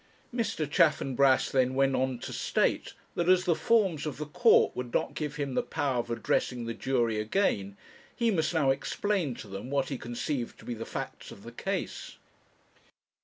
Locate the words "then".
1.51-1.75